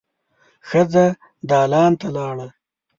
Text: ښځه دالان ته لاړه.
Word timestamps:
ښځه 0.67 1.05
دالان 1.49 1.91
ته 1.99 2.07
لاړه. 2.15 2.47